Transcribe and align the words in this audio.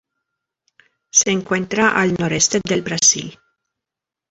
Se 1.11 1.29
encuentra 1.29 1.89
al 2.01 2.15
noreste 2.15 2.59
del 2.67 2.81
Brasil. 2.81 3.37